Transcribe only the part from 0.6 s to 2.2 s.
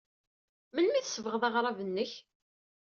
Melmi ay tsebɣeḍ aɣrab-nnek?